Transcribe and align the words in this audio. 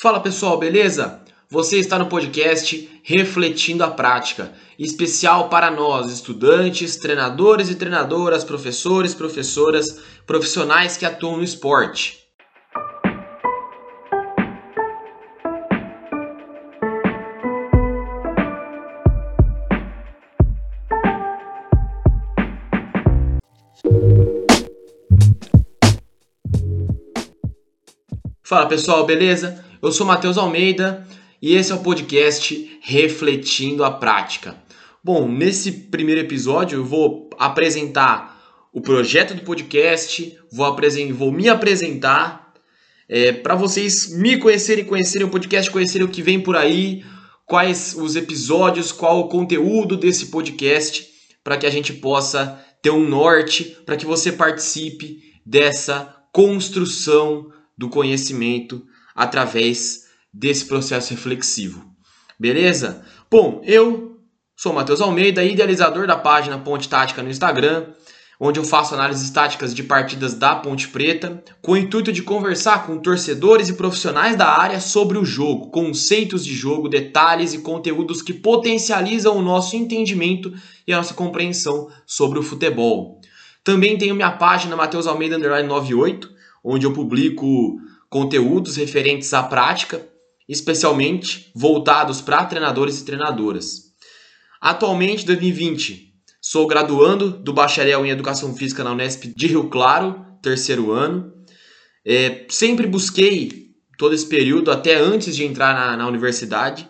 Fala 0.00 0.20
pessoal, 0.20 0.56
beleza? 0.56 1.20
Você 1.50 1.76
está 1.80 1.98
no 1.98 2.06
podcast 2.06 3.00
Refletindo 3.02 3.82
a 3.82 3.90
Prática, 3.90 4.52
especial 4.78 5.48
para 5.48 5.72
nós, 5.72 6.12
estudantes, 6.12 6.94
treinadores 6.94 7.68
e 7.68 7.74
treinadoras, 7.74 8.44
professores, 8.44 9.12
professoras, 9.12 10.00
profissionais 10.24 10.96
que 10.96 11.04
atuam 11.04 11.38
no 11.38 11.42
esporte. 11.42 12.16
Fala 28.44 28.66
pessoal, 28.68 29.04
beleza? 29.04 29.67
Eu 29.80 29.92
sou 29.92 30.04
Matheus 30.04 30.36
Almeida 30.36 31.06
e 31.40 31.54
esse 31.54 31.70
é 31.70 31.74
o 31.74 31.78
podcast 31.78 32.80
Refletindo 32.82 33.84
a 33.84 33.92
Prática. 33.92 34.56
Bom, 35.04 35.28
nesse 35.28 35.70
primeiro 35.70 36.20
episódio 36.20 36.80
eu 36.80 36.84
vou 36.84 37.30
apresentar 37.38 38.68
o 38.72 38.80
projeto 38.80 39.34
do 39.34 39.42
podcast, 39.42 40.36
vou, 40.50 40.76
vou 41.14 41.30
me 41.30 41.48
apresentar 41.48 42.54
é, 43.08 43.30
para 43.30 43.54
vocês 43.54 44.12
me 44.16 44.36
conhecerem, 44.36 44.84
conhecerem 44.84 45.28
o 45.28 45.30
podcast, 45.30 45.70
conhecerem 45.70 46.08
o 46.08 46.10
que 46.10 46.22
vem 46.22 46.40
por 46.40 46.56
aí, 46.56 47.04
quais 47.46 47.94
os 47.96 48.16
episódios, 48.16 48.90
qual 48.90 49.20
o 49.20 49.28
conteúdo 49.28 49.96
desse 49.96 50.26
podcast, 50.26 51.06
para 51.44 51.56
que 51.56 51.66
a 51.66 51.70
gente 51.70 51.92
possa 51.92 52.60
ter 52.82 52.90
um 52.90 53.08
norte, 53.08 53.76
para 53.86 53.96
que 53.96 54.04
você 54.04 54.32
participe 54.32 55.20
dessa 55.46 56.16
construção 56.32 57.52
do 57.76 57.88
conhecimento 57.88 58.84
através 59.18 60.04
desse 60.32 60.64
processo 60.64 61.10
reflexivo. 61.10 61.84
Beleza? 62.38 63.02
Bom, 63.28 63.60
eu 63.64 64.16
sou 64.56 64.72
Matheus 64.72 65.00
Almeida, 65.00 65.42
idealizador 65.42 66.06
da 66.06 66.16
página 66.16 66.56
Ponte 66.56 66.88
Tática 66.88 67.20
no 67.20 67.28
Instagram, 67.28 67.86
onde 68.38 68.60
eu 68.60 68.64
faço 68.64 68.94
análises 68.94 69.28
táticas 69.30 69.74
de 69.74 69.82
partidas 69.82 70.34
da 70.34 70.54
Ponte 70.54 70.86
Preta, 70.86 71.42
com 71.60 71.72
o 71.72 71.76
intuito 71.76 72.12
de 72.12 72.22
conversar 72.22 72.86
com 72.86 72.98
torcedores 72.98 73.68
e 73.68 73.72
profissionais 73.72 74.36
da 74.36 74.46
área 74.46 74.78
sobre 74.78 75.18
o 75.18 75.24
jogo, 75.24 75.72
conceitos 75.72 76.44
de 76.44 76.54
jogo, 76.54 76.88
detalhes 76.88 77.52
e 77.52 77.58
conteúdos 77.58 78.22
que 78.22 78.32
potencializam 78.32 79.36
o 79.36 79.42
nosso 79.42 79.74
entendimento 79.74 80.54
e 80.86 80.92
a 80.92 80.96
nossa 80.98 81.14
compreensão 81.14 81.90
sobre 82.06 82.38
o 82.38 82.42
futebol. 82.44 83.20
Também 83.64 83.98
tenho 83.98 84.14
minha 84.14 84.30
página 84.30 84.76
Matheus 84.76 85.08
Almeida 85.08 85.36
98, 85.36 86.30
onde 86.62 86.86
eu 86.86 86.92
publico 86.92 87.80
conteúdos 88.08 88.76
referentes 88.76 89.32
à 89.34 89.42
prática, 89.42 90.06
especialmente 90.48 91.50
voltados 91.54 92.20
para 92.20 92.44
treinadores 92.44 93.00
e 93.00 93.04
treinadoras. 93.04 93.88
Atualmente, 94.60 95.26
2020, 95.26 96.14
sou 96.40 96.66
graduando 96.66 97.30
do 97.30 97.52
bacharel 97.52 98.04
em 98.04 98.10
Educação 98.10 98.54
Física 98.54 98.82
na 98.82 98.92
Unesp 98.92 99.26
de 99.36 99.46
Rio 99.46 99.68
Claro, 99.68 100.24
terceiro 100.42 100.90
ano. 100.90 101.32
É, 102.04 102.46
sempre 102.48 102.86
busquei 102.86 103.68
todo 103.98 104.14
esse 104.14 104.26
período, 104.26 104.70
até 104.70 104.94
antes 104.94 105.36
de 105.36 105.44
entrar 105.44 105.74
na, 105.74 105.96
na 105.96 106.08
universidade, 106.08 106.88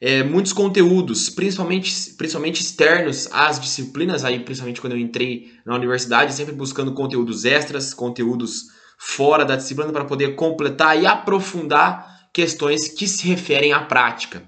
é, 0.00 0.22
muitos 0.22 0.52
conteúdos, 0.52 1.28
principalmente, 1.28 2.12
principalmente 2.16 2.62
externos 2.62 3.28
às 3.32 3.60
disciplinas, 3.60 4.24
aí 4.24 4.38
principalmente 4.40 4.80
quando 4.80 4.94
eu 4.94 4.98
entrei 4.98 5.50
na 5.66 5.74
universidade, 5.74 6.32
sempre 6.32 6.54
buscando 6.54 6.92
conteúdos 6.92 7.44
extras, 7.44 7.92
conteúdos 7.92 8.68
fora 9.02 9.46
da 9.46 9.56
disciplina 9.56 9.90
para 9.90 10.04
poder 10.04 10.34
completar 10.34 11.00
e 11.00 11.06
aprofundar 11.06 12.28
questões 12.34 12.86
que 12.86 13.08
se 13.08 13.26
referem 13.26 13.72
à 13.72 13.80
prática. 13.80 14.42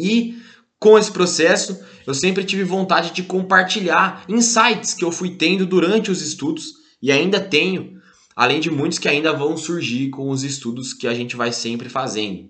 E 0.00 0.38
com 0.80 0.98
esse 0.98 1.12
processo, 1.12 1.78
eu 2.06 2.14
sempre 2.14 2.42
tive 2.42 2.64
vontade 2.64 3.10
de 3.12 3.22
compartilhar 3.22 4.24
insights 4.30 4.94
que 4.94 5.04
eu 5.04 5.12
fui 5.12 5.36
tendo 5.36 5.66
durante 5.66 6.10
os 6.10 6.22
estudos 6.22 6.72
e 7.02 7.12
ainda 7.12 7.38
tenho, 7.38 8.00
além 8.34 8.60
de 8.60 8.70
muitos 8.70 8.98
que 8.98 9.08
ainda 9.08 9.30
vão 9.34 9.58
surgir 9.58 10.08
com 10.08 10.30
os 10.30 10.42
estudos 10.42 10.94
que 10.94 11.06
a 11.06 11.12
gente 11.12 11.36
vai 11.36 11.52
sempre 11.52 11.90
fazendo. 11.90 12.48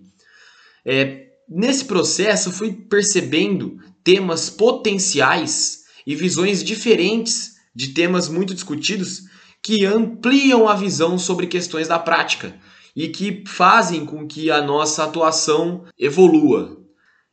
É, 0.87 1.27
nesse 1.49 1.87
processo, 1.87 2.53
fui 2.53 2.73
percebendo 2.73 3.79
temas 4.05 4.49
potenciais 4.49 5.83
e 6.07 6.15
visões 6.15 6.63
diferentes 6.63 7.55
de 7.75 7.89
temas 7.89 8.29
muito 8.29 8.55
discutidos 8.55 9.23
que 9.65 9.87
ampliam 9.87 10.69
a 10.69 10.75
visão 10.75 11.19
sobre 11.19 11.47
questões 11.47 11.89
da 11.89 11.99
prática 11.99 12.55
e 12.95 13.09
que 13.09 13.43
fazem 13.47 14.05
com 14.05 14.29
que 14.29 14.51
a 14.51 14.61
nossa 14.61 15.03
atuação 15.03 15.85
evolua. 15.99 16.77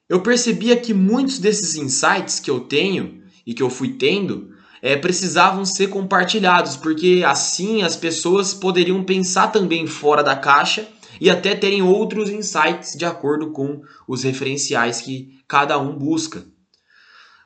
Eu 0.07 0.21
percebia 0.21 0.77
que 0.77 0.93
muitos 0.93 1.39
desses 1.39 1.75
insights 1.75 2.39
que 2.39 2.49
eu 2.49 2.61
tenho 2.61 3.21
e 3.45 3.53
que 3.53 3.61
eu 3.61 3.69
fui 3.69 3.89
tendo 3.89 4.49
é, 4.81 4.95
precisavam 4.95 5.65
ser 5.65 5.87
compartilhados, 5.87 6.77
porque 6.77 7.21
assim 7.25 7.83
as 7.83 7.97
pessoas 7.97 8.53
poderiam 8.53 9.03
pensar 9.03 9.49
também 9.49 9.85
fora 9.85 10.23
da 10.23 10.35
caixa 10.35 10.87
e 11.19 11.29
até 11.29 11.53
terem 11.53 11.83
outros 11.83 12.29
insights 12.29 12.93
de 12.97 13.03
acordo 13.03 13.51
com 13.51 13.81
os 14.07 14.23
referenciais 14.23 15.01
que 15.01 15.37
cada 15.49 15.77
um 15.77 15.97
busca. 15.97 16.45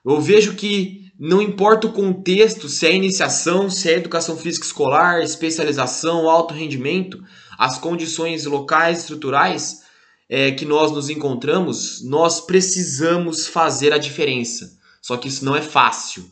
Eu 0.06 0.22
vejo 0.22 0.54
que 0.54 1.05
não 1.18 1.42
importa 1.42 1.88
o 1.88 1.94
contexto, 1.94 2.68
se 2.68 2.86
é 2.86 2.94
iniciação, 2.94 3.70
se 3.70 3.90
é 3.90 3.94
educação 3.96 4.36
física 4.36 4.66
escolar, 4.66 5.24
especialização, 5.24 6.30
alto 6.30 6.54
rendimento, 6.54 7.24
as 7.58 7.78
condições 7.78 8.46
locais, 8.46 9.00
estruturais 9.00 9.82
é, 10.30 10.52
que 10.52 10.66
nós 10.66 10.92
nos 10.92 11.10
encontramos, 11.10 12.04
nós 12.04 12.42
precisamos 12.42 13.48
fazer 13.48 13.94
a 13.94 13.98
diferença. 13.98 14.78
Só 15.02 15.16
que 15.16 15.30
isso 15.30 15.46
não 15.46 15.56
é 15.56 15.62
fácil. 15.62 16.26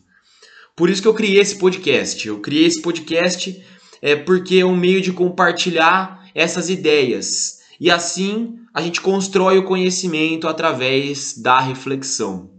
Por 0.76 0.90
isso 0.90 1.02
que 1.02 1.08
eu 1.08 1.14
criei 1.14 1.40
esse 1.40 1.58
podcast. 1.58 2.28
Eu 2.28 2.42
criei 2.42 2.66
esse 2.66 2.82
podcast 2.82 3.64
é, 4.02 4.18
porque 4.18 4.58
é 4.58 4.66
um 4.66 4.76
meio 4.76 5.00
de 5.00 5.14
compartilhar 5.14 6.28
essas 6.36 6.70
ideias. 6.70 7.60
E 7.80 7.90
assim 7.90 8.56
a 8.74 8.82
gente 8.82 9.00
constrói 9.00 9.60
o 9.60 9.66
conhecimento 9.66 10.48
através 10.48 11.38
da 11.38 11.60
reflexão 11.60 12.53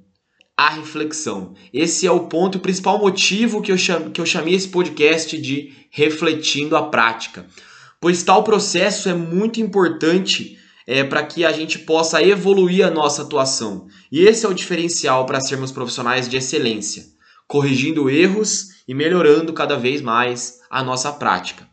a 0.57 0.71
reflexão. 0.71 1.55
Esse 1.73 2.07
é 2.07 2.11
o 2.11 2.27
ponto, 2.27 2.59
o 2.59 2.61
principal 2.61 2.99
motivo 2.99 3.61
que 3.61 3.73
eu, 3.73 3.79
cham, 3.79 4.11
que 4.11 4.21
eu 4.21 4.27
chamei 4.27 4.55
esse 4.55 4.69
podcast 4.69 5.37
de 5.37 5.75
Refletindo 5.91 6.77
a 6.77 6.89
Prática. 6.89 7.47
Pois 8.01 8.23
tal 8.23 8.45
processo 8.45 9.09
é 9.09 9.15
muito 9.15 9.61
importante 9.61 10.59
é, 10.87 11.03
para 11.03 11.25
que 11.25 11.45
a 11.45 11.53
gente 11.53 11.79
possa 11.81 12.23
evoluir 12.23 12.87
a 12.87 12.91
nossa 12.91 13.23
atuação. 13.23 13.89
E 14.13 14.21
esse 14.21 14.47
é 14.47 14.49
o 14.49 14.55
diferencial 14.55 15.27
para 15.27 15.41
sermos 15.41 15.73
profissionais 15.73 16.29
de 16.29 16.37
excelência, 16.37 17.05
corrigindo 17.49 18.09
erros 18.11 18.69
e 18.87 18.95
melhorando 18.95 19.53
cada 19.53 19.77
vez 19.77 20.01
mais 20.01 20.61
a 20.71 20.83
nossa 20.83 21.13
prática. 21.13 21.69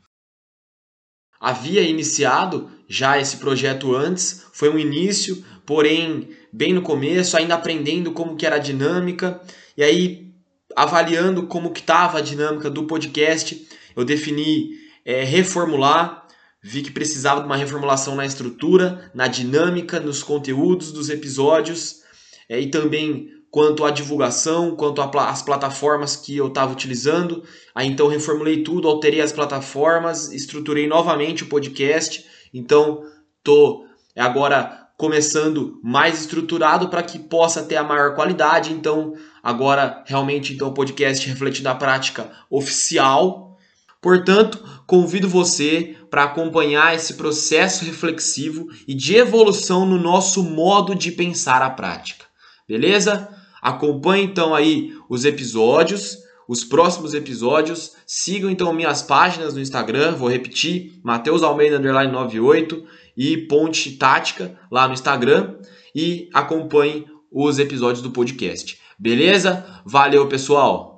Havia 1.39 1.81
iniciado 1.81 2.69
já 2.91 3.17
esse 3.17 3.37
projeto 3.37 3.95
antes, 3.95 4.45
foi 4.51 4.69
um 4.69 4.77
início, 4.77 5.41
porém 5.65 6.27
bem 6.51 6.73
no 6.73 6.81
começo, 6.81 7.37
ainda 7.37 7.55
aprendendo 7.55 8.11
como 8.11 8.35
que 8.35 8.45
era 8.45 8.57
a 8.57 8.59
dinâmica, 8.59 9.39
e 9.77 9.81
aí 9.81 10.33
avaliando 10.75 11.47
como 11.47 11.71
que 11.71 11.79
estava 11.79 12.17
a 12.17 12.21
dinâmica 12.21 12.69
do 12.69 12.83
podcast, 12.83 13.65
eu 13.95 14.03
defini 14.03 14.71
é, 15.05 15.23
reformular, 15.23 16.27
vi 16.61 16.81
que 16.81 16.91
precisava 16.91 17.39
de 17.39 17.45
uma 17.45 17.55
reformulação 17.55 18.13
na 18.13 18.25
estrutura, 18.25 19.09
na 19.15 19.27
dinâmica, 19.27 19.97
nos 19.97 20.21
conteúdos 20.21 20.91
dos 20.91 21.09
episódios, 21.09 22.01
é, 22.49 22.59
e 22.59 22.69
também 22.69 23.29
quanto 23.49 23.85
à 23.85 23.91
divulgação, 23.91 24.75
quanto 24.75 25.01
às 25.01 25.41
plataformas 25.41 26.17
que 26.17 26.35
eu 26.35 26.47
estava 26.47 26.73
utilizando. 26.73 27.41
Aí 27.73 27.87
então 27.87 28.07
reformulei 28.07 28.63
tudo, 28.63 28.89
alterei 28.89 29.21
as 29.21 29.31
plataformas, 29.31 30.31
estruturei 30.33 30.87
novamente 30.87 31.43
o 31.43 31.47
podcast. 31.47 32.25
Então 32.53 33.03
tô 33.43 33.85
agora 34.15 34.81
começando 35.01 35.79
mais 35.81 36.19
estruturado 36.19 36.87
para 36.87 37.01
que 37.01 37.17
possa 37.17 37.63
ter 37.63 37.75
a 37.75 37.83
maior 37.83 38.13
qualidade. 38.13 38.71
Então, 38.71 39.15
agora 39.41 40.03
realmente 40.05 40.53
então 40.53 40.67
o 40.67 40.73
podcast 40.75 41.27
refletindo 41.27 41.69
a 41.69 41.75
prática 41.75 42.31
oficial. 42.51 43.57
Portanto, 43.99 44.63
convido 44.85 45.27
você 45.27 45.97
para 46.11 46.25
acompanhar 46.25 46.93
esse 46.93 47.15
processo 47.15 47.83
reflexivo 47.83 48.67
e 48.87 48.93
de 48.93 49.15
evolução 49.15 49.87
no 49.87 49.97
nosso 49.97 50.43
modo 50.43 50.93
de 50.93 51.11
pensar 51.11 51.63
a 51.63 51.69
prática. 51.71 52.25
Beleza? 52.67 53.27
Acompanhe 53.59 54.25
então 54.25 54.53
aí 54.53 54.93
os 55.09 55.25
episódios, 55.25 56.17
os 56.51 56.65
próximos 56.65 57.13
episódios. 57.13 57.93
Sigam 58.05 58.49
então 58.49 58.73
minhas 58.73 59.01
páginas 59.01 59.53
no 59.53 59.61
Instagram, 59.61 60.17
vou 60.17 60.27
repetir, 60.27 60.99
Mateus 61.01 61.43
Almeida 61.43 61.79
98 61.79 62.83
e 63.15 63.37
Ponte 63.37 63.91
Tática 63.91 64.59
lá 64.69 64.85
no 64.85 64.93
Instagram 64.93 65.55
e 65.95 66.29
acompanhe 66.33 67.05
os 67.31 67.57
episódios 67.57 68.01
do 68.01 68.11
podcast. 68.11 68.77
Beleza? 68.99 69.65
Valeu, 69.85 70.27
pessoal! 70.27 70.90